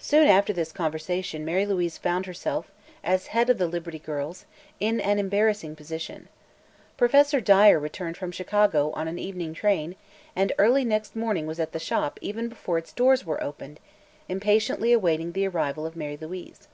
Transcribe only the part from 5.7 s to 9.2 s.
position. Professor Dyer returned from Chicago on an